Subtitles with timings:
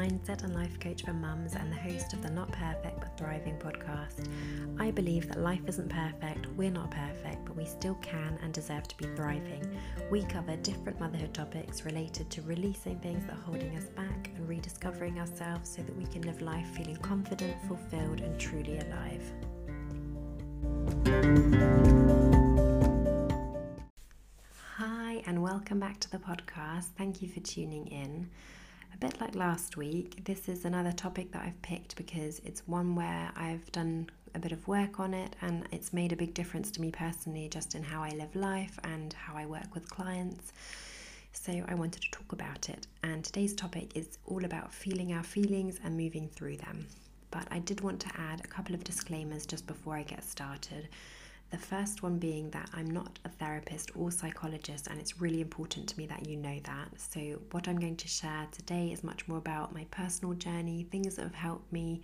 [0.00, 3.58] mindset and life coach for mums and the host of the Not Perfect but Thriving
[3.58, 4.26] podcast.
[4.78, 8.88] I believe that life isn't perfect, we're not perfect, but we still can and deserve
[8.88, 9.62] to be thriving.
[10.10, 14.48] We cover different motherhood topics related to releasing things that are holding us back and
[14.48, 19.30] rediscovering ourselves so that we can live life feeling confident, fulfilled, and truly alive.
[24.76, 26.86] Hi, and welcome back to the podcast.
[26.96, 28.30] Thank you for tuning in.
[28.92, 32.94] A bit like last week, this is another topic that I've picked because it's one
[32.94, 36.70] where I've done a bit of work on it and it's made a big difference
[36.72, 40.52] to me personally, just in how I live life and how I work with clients.
[41.32, 42.86] So I wanted to talk about it.
[43.02, 46.86] And today's topic is all about feeling our feelings and moving through them.
[47.30, 50.88] But I did want to add a couple of disclaimers just before I get started.
[51.50, 55.88] The first one being that I'm not a therapist or psychologist, and it's really important
[55.88, 57.00] to me that you know that.
[57.00, 61.16] So, what I'm going to share today is much more about my personal journey, things
[61.16, 62.02] that have helped me.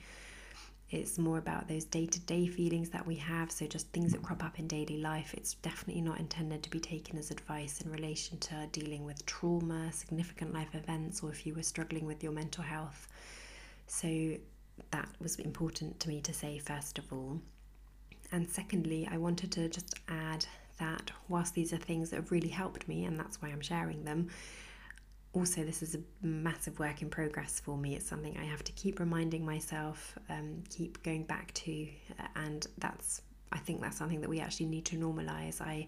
[0.91, 4.22] It's more about those day to day feelings that we have, so just things that
[4.22, 5.33] crop up in daily life.
[5.34, 9.92] It's definitely not intended to be taken as advice in relation to dealing with trauma,
[9.92, 13.06] significant life events, or if you were struggling with your mental health.
[13.86, 14.36] So,
[14.91, 17.41] that was important to me to say first of all.
[18.32, 20.46] And secondly, I wanted to just add
[20.78, 24.05] that whilst these are things that have really helped me, and that's why I'm sharing
[24.05, 24.28] them,
[25.32, 27.94] also this is a massive work in progress for me.
[27.94, 31.86] It's something I have to keep reminding myself, um, keep going back to,
[32.34, 35.60] and that's I think that's something that we actually need to normalize.
[35.60, 35.86] I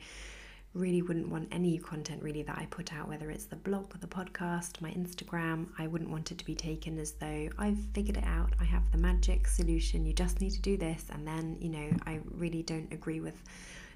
[0.75, 4.07] really wouldn't want any content really that I put out, whether it's the blog, the
[4.07, 8.25] podcast, my Instagram, I wouldn't want it to be taken as though I've figured it
[8.25, 11.07] out, I have the magic solution, you just need to do this.
[11.11, 13.43] And then, you know, I really don't agree with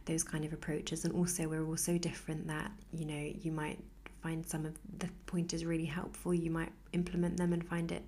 [0.07, 1.05] those kind of approaches.
[1.05, 3.79] And also, we're all so different that, you know, you might
[4.23, 8.05] find some of the pointers really helpful, you might implement them and find it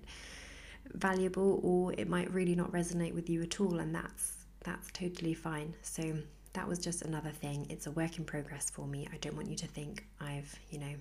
[0.93, 3.79] valuable, or it might really not resonate with you at all.
[3.79, 4.33] And that's
[4.63, 5.75] that's totally fine.
[5.83, 6.17] So
[6.55, 7.67] that was just another thing.
[7.69, 9.07] It's a work in progress for me.
[9.13, 10.95] I don't want you to think I've, you know,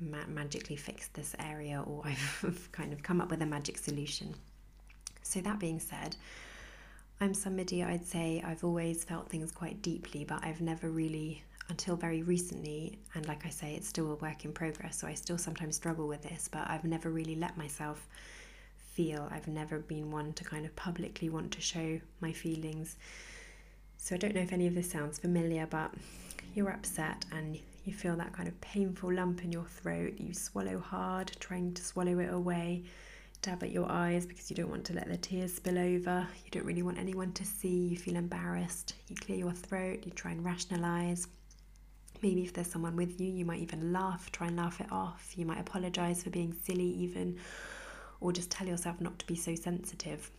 [0.00, 4.34] ma- magically fixed this area or I've kind of come up with a magic solution.
[5.22, 6.16] So, that being said,
[7.20, 11.96] I'm somebody I'd say I've always felt things quite deeply, but I've never really, until
[11.96, 15.38] very recently, and like I say, it's still a work in progress, so I still
[15.38, 18.06] sometimes struggle with this, but I've never really let myself
[18.76, 19.28] feel.
[19.30, 22.96] I've never been one to kind of publicly want to show my feelings
[24.06, 25.92] so I don't know if any of this sounds familiar, but
[26.54, 30.14] you're upset and you feel that kind of painful lump in your throat.
[30.18, 32.84] You swallow hard, trying to swallow it away.
[33.42, 36.24] Dab at your eyes because you don't want to let the tears spill over.
[36.44, 37.88] You don't really want anyone to see.
[37.88, 38.94] You feel embarrassed.
[39.08, 40.04] You clear your throat.
[40.04, 41.26] You try and rationalize.
[42.22, 45.32] Maybe if there's someone with you, you might even laugh, try and laugh it off.
[45.34, 47.40] You might apologize for being silly, even,
[48.20, 50.30] or just tell yourself not to be so sensitive.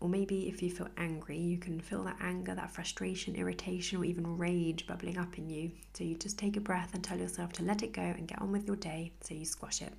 [0.00, 4.04] Or maybe if you feel angry, you can feel that anger, that frustration, irritation, or
[4.04, 5.72] even rage bubbling up in you.
[5.92, 8.40] So you just take a breath and tell yourself to let it go and get
[8.40, 9.12] on with your day.
[9.20, 9.92] So you squash it.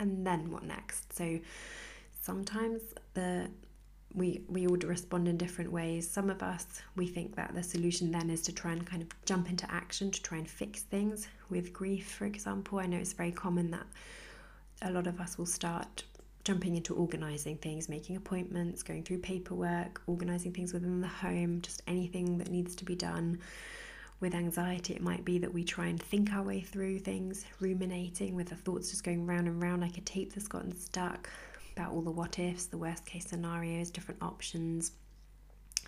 [0.00, 1.12] And then what next?
[1.12, 1.38] So
[2.22, 2.80] sometimes
[3.12, 3.50] the
[4.14, 6.08] we we all respond in different ways.
[6.10, 6.66] Some of us
[6.96, 10.10] we think that the solution then is to try and kind of jump into action
[10.12, 12.78] to try and fix things with grief, for example.
[12.78, 13.86] I know it's very common that
[14.82, 16.04] a lot of us will start
[16.44, 21.82] jumping into organizing things, making appointments, going through paperwork, organizing things within the home, just
[21.86, 23.38] anything that needs to be done.
[24.20, 28.34] With anxiety, it might be that we try and think our way through things, ruminating
[28.34, 31.28] with the thoughts just going round and round like a tape that's gotten stuck
[31.76, 34.92] about all the what ifs, the worst case scenarios, different options.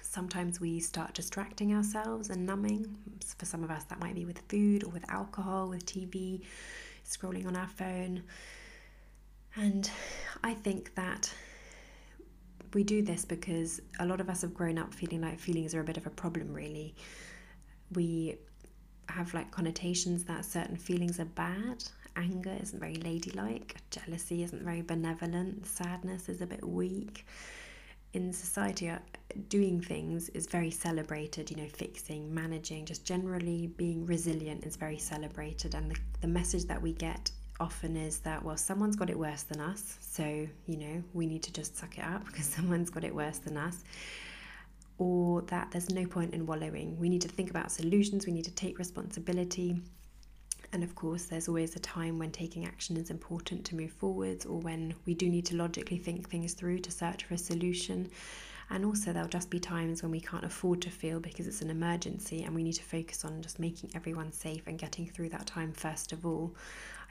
[0.03, 2.97] Sometimes we start distracting ourselves and numbing.
[3.37, 6.43] For some of us, that might be with food or with alcohol, with TV,
[7.05, 8.23] scrolling on our phone.
[9.57, 9.91] And
[10.45, 11.33] I think that
[12.75, 15.81] we do this because a lot of us have grown up feeling like feelings are
[15.81, 16.95] a bit of a problem, really.
[17.95, 18.37] We
[19.09, 21.85] have like connotations that certain feelings are bad.
[22.17, 27.27] Anger isn't very ladylike, jealousy isn't very benevolent, sadness is a bit weak.
[28.15, 28.99] In society, uh,
[29.49, 34.97] doing things is very celebrated, you know, fixing, managing, just generally being resilient is very
[34.99, 35.75] celebrated.
[35.75, 37.31] And the, the message that we get
[37.61, 41.43] often is that, well, someone's got it worse than us, so, you know, we need
[41.45, 43.85] to just suck it up because someone's got it worse than us.
[44.99, 46.99] Or that there's no point in wallowing.
[46.99, 49.81] We need to think about solutions, we need to take responsibility.
[50.73, 54.47] And of course, there's always a time when taking action is important to move forwards,
[54.47, 58.11] or when we do need to logically think things through to search for a solution.
[58.69, 61.71] And also, there'll just be times when we can't afford to feel because it's an
[61.71, 65.47] emergency and we need to focus on just making everyone safe and getting through that
[65.47, 66.53] time first of all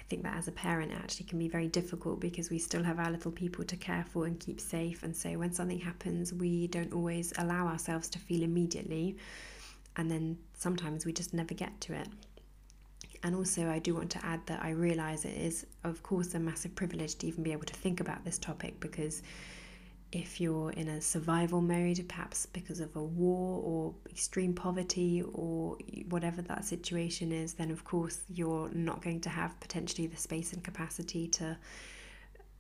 [0.10, 3.12] think that as a parent, actually can be very difficult because we still have our
[3.12, 5.04] little people to care for and keep safe.
[5.04, 9.18] And so when something happens, we don't always allow ourselves to feel immediately.
[9.98, 12.08] And then sometimes we just never get to it.
[13.24, 16.40] And also, I do want to add that I realize it is, of course, a
[16.40, 19.24] massive privilege to even be able to think about this topic because
[20.12, 25.78] if you're in a survival mode, perhaps because of a war or extreme poverty or
[26.10, 30.54] whatever that situation is, then of course you're not going to have potentially the space
[30.54, 31.58] and capacity to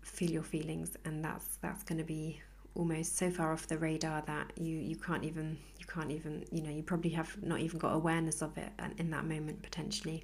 [0.01, 2.42] feel your feelings, and that's that's going to be
[2.75, 6.62] almost so far off the radar that you you can't even you can't even you
[6.62, 10.24] know you probably have not even got awareness of it in that moment potentially.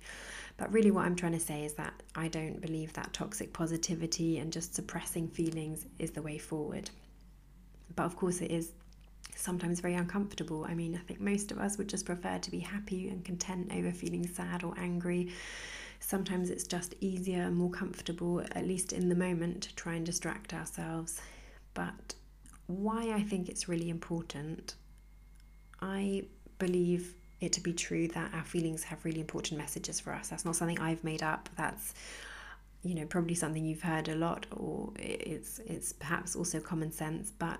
[0.57, 4.37] But really what i'm trying to say is that i don't believe that toxic positivity
[4.37, 6.89] and just suppressing feelings is the way forward
[7.95, 8.71] but of course, it is
[9.35, 10.65] sometimes very uncomfortable.
[10.67, 13.71] I mean, I think most of us would just prefer to be happy and content
[13.73, 15.31] over feeling sad or angry.
[15.99, 20.05] Sometimes it's just easier and more comfortable, at least in the moment, to try and
[20.05, 21.21] distract ourselves.
[21.73, 22.15] But
[22.67, 24.75] why I think it's really important,
[25.81, 26.25] I
[26.59, 30.29] believe it to be true that our feelings have really important messages for us.
[30.29, 31.49] That's not something I've made up.
[31.57, 31.93] That's
[32.83, 37.31] you know probably something you've heard a lot or it's it's perhaps also common sense
[37.37, 37.59] but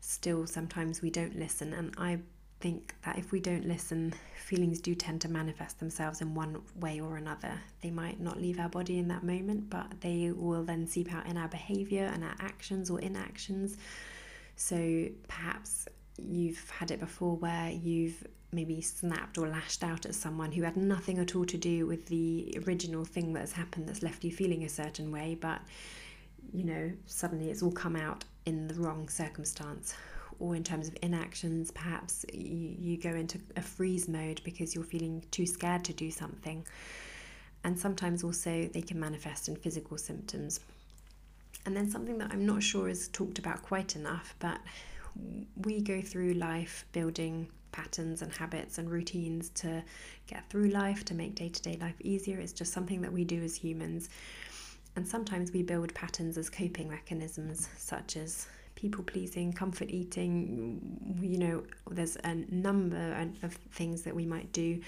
[0.00, 1.72] still sometimes we don't listen.
[1.72, 2.18] And i
[2.60, 7.00] think that if we don't listen feelings do tend to manifest themselves in one way
[7.00, 7.52] or another.
[7.80, 11.26] They might not leave our body in that moment but they will then seep out
[11.26, 13.76] in our behavior and our actions or inactions.
[14.56, 15.86] So perhaps
[16.18, 20.76] you've had it before where you've maybe snapped or lashed out at someone who had
[20.76, 24.32] nothing at all to do with the original thing that has happened that's left you
[24.32, 25.60] feeling a certain way, but
[26.52, 29.94] you know, suddenly it's all come out in the wrong circumstance.
[30.38, 34.84] Or in terms of inactions, perhaps you, you go into a freeze mode because you're
[34.84, 36.66] feeling too scared to do something.
[37.62, 40.60] And sometimes also they can manifest in physical symptoms.
[41.66, 44.60] And then something that I'm not sure is talked about quite enough, but
[45.56, 49.82] we go through life building patterns and habits and routines to
[50.26, 52.38] get through life, to make day to day life easier.
[52.38, 54.08] It's just something that we do as humans.
[54.96, 61.18] And sometimes we build patterns as coping mechanisms, such as people pleasing, comfort eating.
[61.20, 64.80] You know, there's a number of things that we might do.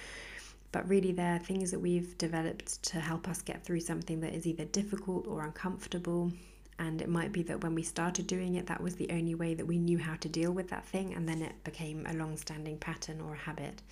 [0.73, 4.47] But really, they're things that we've developed to help us get through something that is
[4.47, 6.33] either difficult or uncomfortable
[6.83, 9.55] and it might be that when we started doing it, that was the only way
[9.55, 12.37] that we knew how to deal with that thing, and then it became a long
[12.37, 13.83] standing pattern or a habit.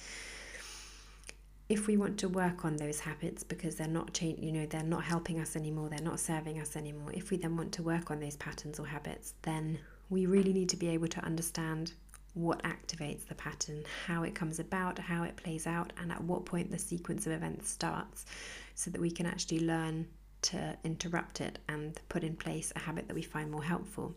[1.68, 4.82] If we want to work on those habits because they're not change, you know, they're
[4.82, 7.12] not helping us anymore, they're not serving us anymore.
[7.14, 9.78] If we then want to work on those patterns or habits, then
[10.08, 11.92] we really need to be able to understand
[12.34, 16.44] what activates the pattern, how it comes about, how it plays out, and at what
[16.44, 18.26] point the sequence of events starts,
[18.74, 20.08] so that we can actually learn
[20.42, 24.14] to interrupt it and put in place a habit that we find more helpful.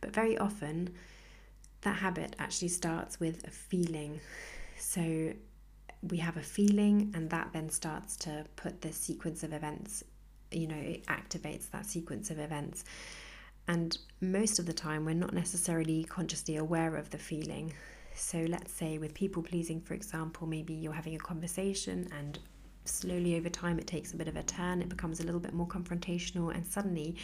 [0.00, 0.90] But very often,
[1.82, 4.20] that habit actually starts with a feeling.
[4.78, 5.32] So
[6.02, 10.04] we have a feeling, and that then starts to put this sequence of events,
[10.50, 12.84] you know, it activates that sequence of events.
[13.68, 17.72] And most of the time, we're not necessarily consciously aware of the feeling.
[18.14, 22.38] So, let's say with people pleasing, for example, maybe you're having a conversation and
[22.88, 25.52] slowly over time it takes a bit of a turn, it becomes a little bit
[25.52, 27.16] more confrontational, and suddenly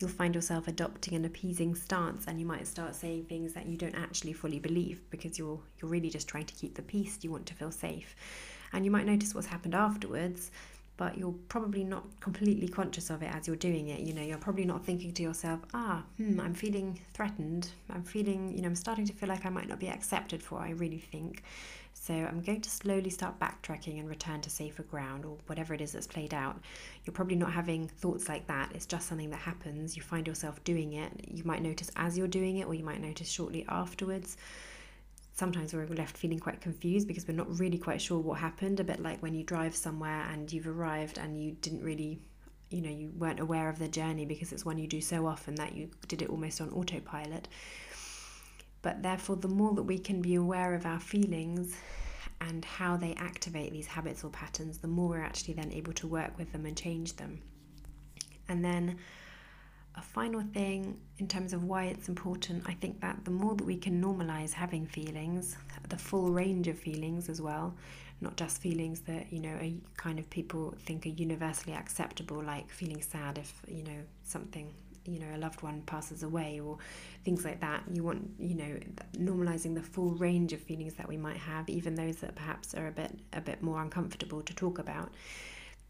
[0.00, 3.76] you'll find yourself adopting an appeasing stance and you might start saying things that you
[3.76, 7.30] don't actually fully believe because you're you're really just trying to keep the peace, you
[7.30, 8.16] want to feel safe.
[8.72, 10.50] And you might notice what's happened afterwards,
[10.96, 14.00] but you're probably not completely conscious of it as you're doing it.
[14.00, 17.70] You know, you're probably not thinking to yourself, ah, hmm, I'm feeling threatened.
[17.88, 20.56] I'm feeling, you know, I'm starting to feel like I might not be accepted for
[20.56, 21.42] what I really think.
[22.00, 25.82] So I'm going to slowly start backtracking and return to safer ground or whatever it
[25.82, 26.58] is that's played out.
[27.04, 28.70] You're probably not having thoughts like that.
[28.74, 29.96] It's just something that happens.
[29.96, 31.12] You find yourself doing it.
[31.28, 34.38] You might notice as you're doing it, or you might notice shortly afterwards.
[35.34, 38.80] Sometimes we're left feeling quite confused because we're not really quite sure what happened.
[38.80, 42.18] A bit like when you drive somewhere and you've arrived and you didn't really
[42.70, 45.56] you know you weren't aware of the journey because it's one you do so often
[45.56, 47.48] that you did it almost on autopilot
[48.82, 51.76] but therefore, the more that we can be aware of our feelings
[52.40, 56.06] and how they activate these habits or patterns, the more we're actually then able to
[56.06, 57.42] work with them and change them.
[58.48, 58.98] And then,
[59.96, 63.64] a final thing in terms of why it's important, I think that the more that
[63.64, 65.56] we can normalize having feelings,
[65.88, 67.74] the full range of feelings as well,
[68.20, 72.70] not just feelings that you know are kind of people think are universally acceptable, like
[72.70, 74.72] feeling sad if you know something
[75.06, 76.78] you know a loved one passes away or
[77.24, 78.78] things like that you want you know
[79.16, 82.88] normalizing the full range of feelings that we might have even those that perhaps are
[82.88, 85.10] a bit a bit more uncomfortable to talk about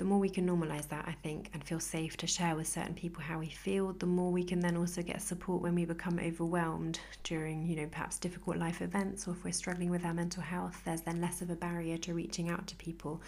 [0.00, 2.94] the more we can normalize that, I think, and feel safe to share with certain
[2.94, 6.18] people how we feel, the more we can then also get support when we become
[6.18, 10.42] overwhelmed during, you know, perhaps difficult life events or if we're struggling with our mental
[10.42, 13.20] health, there's then less of a barrier to reaching out to people.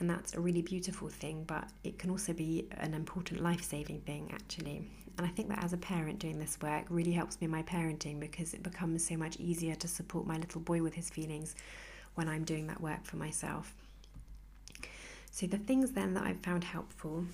[0.00, 4.00] And that's a really beautiful thing, but it can also be an important life saving
[4.00, 4.82] thing, actually.
[5.16, 7.62] And I think that as a parent doing this work really helps me in my
[7.62, 11.54] parenting because it becomes so much easier to support my little boy with his feelings
[12.16, 13.72] when I'm doing that work for myself.
[15.30, 17.24] So, the things then that I've found helpful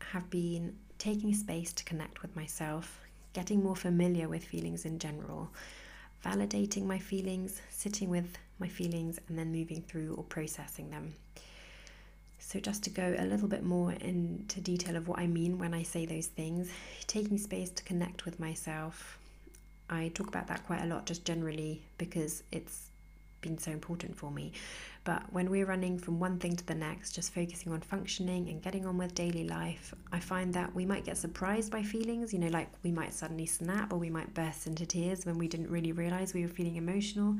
[0.00, 3.00] have been taking space to connect with myself,
[3.32, 5.50] getting more familiar with feelings in general,
[6.24, 11.14] validating my feelings, sitting with my feelings, and then moving through or processing them.
[12.46, 15.72] So, just to go a little bit more into detail of what I mean when
[15.72, 16.70] I say those things,
[17.06, 19.18] taking space to connect with myself.
[19.88, 22.90] I talk about that quite a lot just generally because it's
[23.40, 24.52] been so important for me.
[25.04, 28.62] But when we're running from one thing to the next, just focusing on functioning and
[28.62, 32.38] getting on with daily life, I find that we might get surprised by feelings, you
[32.38, 35.70] know, like we might suddenly snap or we might burst into tears when we didn't
[35.70, 37.36] really realize we were feeling emotional.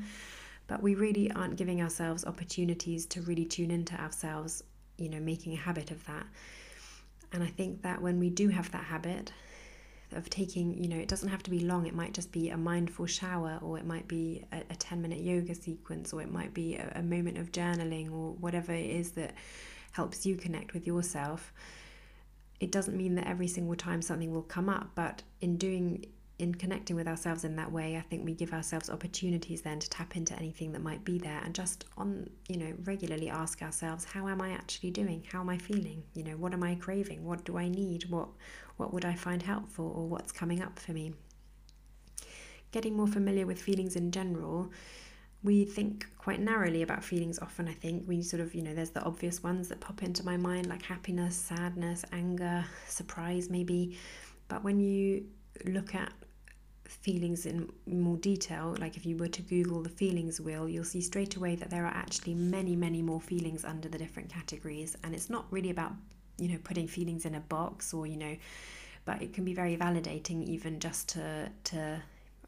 [0.67, 4.63] But we really aren't giving ourselves opportunities to really tune into ourselves,
[4.97, 6.25] you know, making a habit of that.
[7.31, 9.31] And I think that when we do have that habit,
[10.11, 11.85] of taking, you know, it doesn't have to be long.
[11.85, 15.19] It might just be a mindful shower, or it might be a, a 10 minute
[15.19, 19.11] yoga sequence, or it might be a, a moment of journaling, or whatever it is
[19.11, 19.33] that
[19.91, 21.53] helps you connect with yourself.
[22.59, 26.05] It doesn't mean that every single time something will come up, but in doing
[26.37, 29.89] in connecting with ourselves in that way, I think we give ourselves opportunities then to
[29.89, 34.03] tap into anything that might be there and just on, you know, regularly ask ourselves,
[34.03, 35.23] how am I actually doing?
[35.31, 36.03] How am I feeling?
[36.13, 37.23] You know, what am I craving?
[37.23, 38.09] What do I need?
[38.09, 38.27] What
[38.77, 41.13] what would I find helpful or what's coming up for me?
[42.71, 44.69] Getting more familiar with feelings in general,
[45.41, 48.03] we think quite narrowly about feelings often, I think.
[48.05, 50.81] We sort of, you know, there's the obvious ones that pop into my mind like
[50.81, 53.97] happiness, sadness, anger, surprise, maybe.
[54.49, 55.27] But when you
[55.65, 56.11] look at
[56.87, 61.01] feelings in more detail, like if you were to Google the feelings wheel, you'll see
[61.01, 64.95] straight away that there are actually many, many more feelings under the different categories.
[65.03, 65.93] And it's not really about
[66.37, 68.35] you know putting feelings in a box or you know
[69.05, 72.01] but it can be very validating even just to to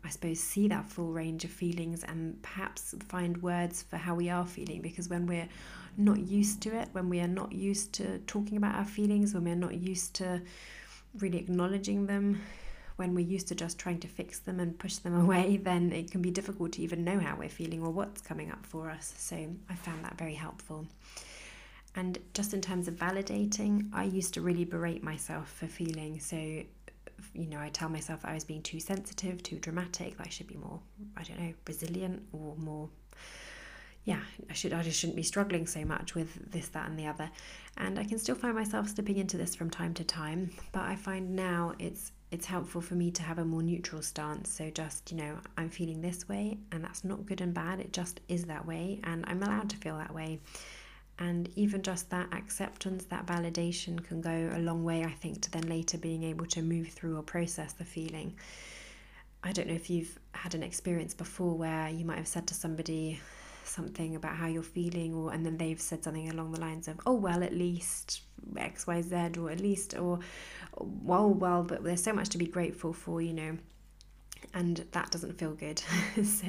[0.04, 4.30] I suppose see that full range of feelings and perhaps find words for how we
[4.30, 5.50] are feeling because when we're
[5.98, 9.44] not used to it when we are not used to talking about our feelings when
[9.44, 10.42] we're not used to
[11.20, 12.42] really acknowledging them
[12.98, 16.12] when we're used to just trying to fix them and push them away then it
[16.12, 19.14] can be difficult to even know how we're feeling or what's coming up for us
[19.18, 19.36] so
[19.70, 20.86] I found that very helpful
[21.96, 26.36] and just in terms of validating, I used to really berate myself for feeling so
[27.34, 30.56] you know, I tell myself I was being too sensitive, too dramatic, I should be
[30.56, 30.80] more,
[31.16, 32.90] I don't know, resilient or more
[34.08, 37.08] yeah, I should I just shouldn't be struggling so much with this, that and the
[37.08, 37.30] other.
[37.76, 40.96] And I can still find myself slipping into this from time to time, but I
[40.96, 44.52] find now it's it's helpful for me to have a more neutral stance.
[44.52, 47.94] So just, you know, I'm feeling this way and that's not good and bad, it
[47.94, 50.40] just is that way and I'm allowed to feel that way.
[51.20, 55.52] And even just that acceptance, that validation can go a long way, I think, to
[55.52, 58.36] then later being able to move through or process the feeling.
[59.44, 62.54] I don't know if you've had an experience before where you might have said to
[62.54, 63.20] somebody
[63.64, 67.00] something about how you're feeling, or and then they've said something along the lines of,
[67.06, 68.22] "Oh well, at least
[68.56, 70.20] X, Y, Z," or at least, or
[70.80, 73.58] well, well, but there's so much to be grateful for, you know
[74.54, 75.82] and that doesn't feel good.
[76.24, 76.48] so,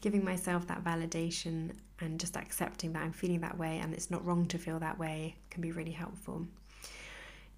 [0.00, 4.24] giving myself that validation and just accepting that I'm feeling that way and it's not
[4.24, 6.46] wrong to feel that way can be really helpful.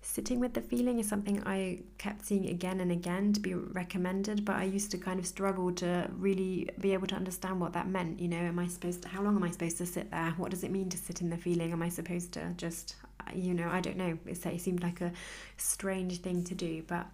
[0.09, 4.45] Sitting with the feeling is something I kept seeing again and again to be recommended,
[4.45, 7.89] but I used to kind of struggle to really be able to understand what that
[7.89, 8.21] meant.
[8.21, 10.31] You know, am I supposed to, how long am I supposed to sit there?
[10.37, 11.73] What does it mean to sit in the feeling?
[11.73, 12.95] Am I supposed to just,
[13.35, 14.17] you know, I don't know.
[14.27, 15.13] It, seemed like a
[15.57, 17.07] strange thing to do, but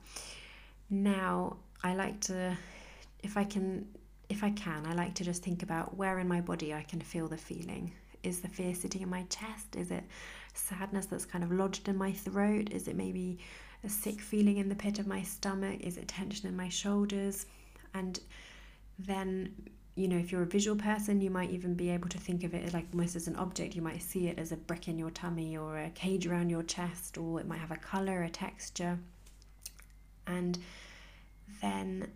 [0.90, 2.56] now I like to,
[3.22, 3.87] if I can,
[4.28, 7.00] if I can, I like to just think about where in my body I can
[7.00, 7.92] feel the feeling.
[8.22, 9.75] Is the fear sitting in my chest?
[9.76, 10.04] Is it
[10.54, 12.71] sadness that's kind of lodged in my throat?
[12.71, 13.38] Is it maybe
[13.85, 15.80] a sick feeling in the pit of my stomach?
[15.80, 17.47] Is it tension in my shoulders?
[17.94, 18.18] And
[18.99, 19.54] then,
[19.94, 22.54] you know, if you're a visual person, you might even be able to think of
[22.54, 23.75] it like almost as an object.
[23.75, 26.62] You might see it as a brick in your tummy or a cage around your
[26.62, 28.99] chest, or it might have a color, a texture.
[30.26, 30.59] And
[31.61, 32.09] then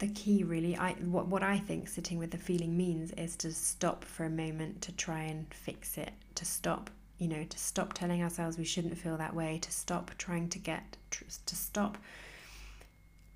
[0.00, 3.52] the key really i what, what i think sitting with the feeling means is to
[3.52, 7.92] stop for a moment to try and fix it to stop you know to stop
[7.92, 10.96] telling ourselves we shouldn't feel that way to stop trying to get
[11.46, 11.96] to stop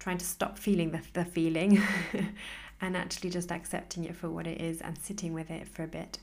[0.00, 1.80] trying to stop feeling the, the feeling
[2.80, 5.86] and actually just accepting it for what it is and sitting with it for a
[5.86, 6.18] bit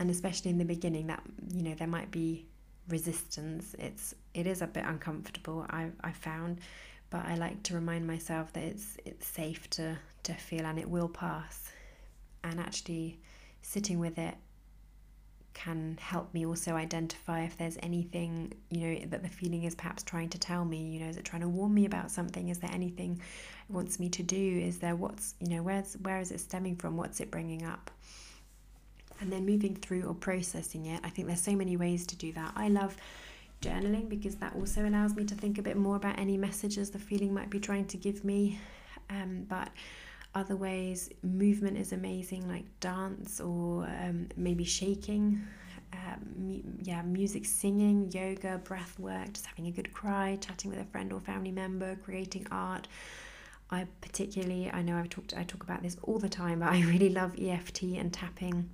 [0.00, 1.22] and especially in the beginning, that
[1.52, 2.46] you know there might be
[2.88, 3.76] resistance.
[3.78, 5.66] It's it is a bit uncomfortable.
[5.68, 6.58] I I found,
[7.10, 10.88] but I like to remind myself that it's it's safe to to feel and it
[10.88, 11.70] will pass,
[12.42, 13.18] and actually
[13.60, 14.34] sitting with it
[15.52, 20.02] can help me also identify if there's anything you know that the feeling is perhaps
[20.02, 22.48] trying to tell me you know is it trying to warn me about something?
[22.48, 23.20] Is there anything
[23.68, 24.62] it wants me to do?
[24.64, 26.96] Is there what's you know where's where is it stemming from?
[26.96, 27.90] What's it bringing up?
[29.20, 32.32] And then moving through or processing it i think there's so many ways to do
[32.32, 32.52] that.
[32.56, 32.96] I love
[33.60, 36.98] journaling because that also allows me to think a bit more about any messages the
[36.98, 38.58] feeling might be trying to give me.
[39.10, 39.68] Um, but
[40.34, 45.40] other ways, movement is amazing, like dance or um, maybe shaking.
[45.92, 50.84] Um, yeah, music, singing, yoga, breath work, just having a good cry, chatting with a
[50.84, 52.86] friend or family member, creating art.
[53.70, 56.82] I particularly, I know I've talked, I talk about this all the time, but I
[56.82, 58.70] really love EFT and tapping.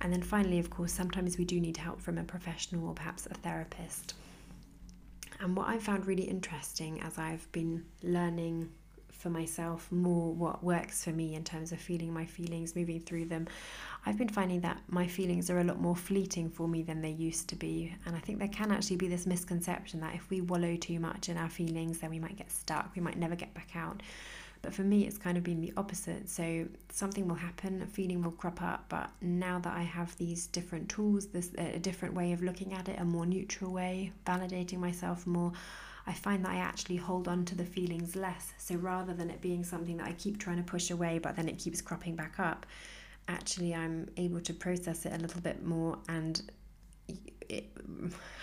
[0.00, 3.26] And then finally, of course, sometimes we do need help from a professional or perhaps
[3.26, 4.14] a therapist.
[5.40, 8.70] And what I found really interesting as I've been learning
[9.24, 13.24] for myself more what works for me in terms of feeling my feelings, moving through
[13.24, 13.46] them.
[14.04, 17.12] I've been finding that my feelings are a lot more fleeting for me than they
[17.12, 17.96] used to be.
[18.04, 21.30] And I think there can actually be this misconception that if we wallow too much
[21.30, 24.02] in our feelings, then we might get stuck, we might never get back out.
[24.60, 26.28] But for me, it's kind of been the opposite.
[26.28, 28.84] So something will happen, a feeling will crop up.
[28.90, 32.90] But now that I have these different tools, this a different way of looking at
[32.90, 35.52] it, a more neutral way, validating myself more,
[36.06, 38.52] I find that I actually hold on to the feelings less.
[38.58, 41.48] So rather than it being something that I keep trying to push away, but then
[41.48, 42.66] it keeps cropping back up,
[43.28, 46.42] actually I'm able to process it a little bit more and
[47.48, 47.70] it,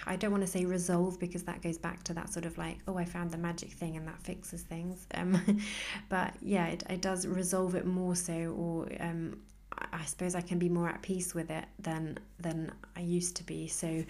[0.05, 2.79] I don't want to say resolve because that goes back to that sort of like,
[2.87, 5.07] oh, I found the magic thing and that fixes things.
[5.15, 5.41] Um,
[6.09, 9.37] but yeah, it, it does resolve it more so, or um,
[9.91, 13.43] I suppose I can be more at peace with it than than I used to
[13.43, 13.67] be.
[13.67, 14.03] So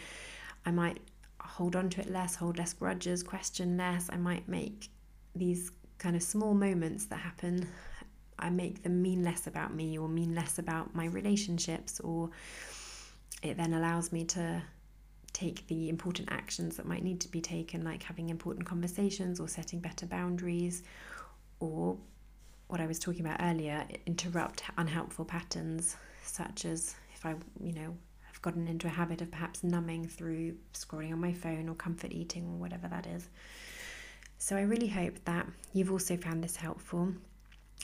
[0.66, 1.00] I might
[1.44, 4.10] hold on to it less, hold less grudges, question less.
[4.12, 4.90] I might make
[5.36, 7.68] these kind of small moments that happen,
[8.40, 12.32] I make them mean less about me or mean less about my relationships, or
[13.44, 14.62] it then allows me to
[15.34, 19.48] take the important actions that might need to be taken, like having important conversations or
[19.48, 20.84] setting better boundaries,
[21.60, 21.98] or
[22.68, 27.96] what I was talking about earlier, interrupt unhelpful patterns, such as if I, you know,
[28.42, 32.46] gotten into a habit of perhaps numbing through scrolling on my phone or comfort eating
[32.46, 33.28] or whatever that is.
[34.38, 37.14] So I really hope that you've also found this helpful.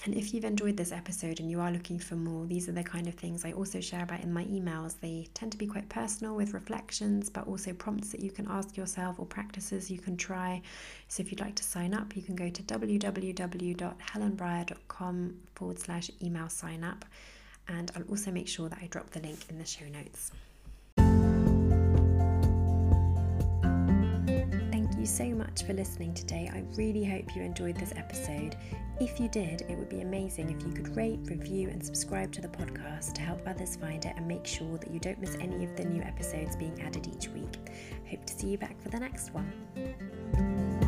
[0.06, 2.84] And if you've enjoyed this episode and you are looking for more, these are the
[2.84, 5.00] kind of things I also share about in my emails.
[5.00, 8.78] They tend to be quite personal with reflections, but also prompts that you can ask
[8.78, 10.62] yourself or practices you can try.
[11.08, 16.50] So if you'd like to sign up, you can go to www.helenbryer.com forward slash email
[16.50, 17.04] sign up.
[17.68, 20.32] And I'll also make sure that I drop the link in the show notes.
[25.08, 26.50] So much for listening today.
[26.54, 28.58] I really hope you enjoyed this episode.
[29.00, 32.42] If you did, it would be amazing if you could rate, review, and subscribe to
[32.42, 35.64] the podcast to help others find it and make sure that you don't miss any
[35.64, 37.58] of the new episodes being added each week.
[38.10, 40.87] Hope to see you back for the next one.